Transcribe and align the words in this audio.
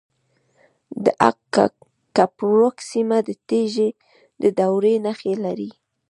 د 1.03 1.05
اق 1.29 1.39
کپروک 2.15 2.77
سیمه 2.91 3.17
د 3.27 3.29
تیږې 3.47 3.89
د 4.41 4.43
دورې 4.59 4.95
نښې 5.05 5.33
لري 5.45 5.71